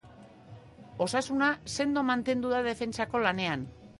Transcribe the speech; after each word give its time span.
Osasuna 1.05 1.49
sendo 1.77 2.05
mantendu 2.09 2.47
da 2.57 2.65
defentsako 2.71 3.23
lanean. 3.29 3.59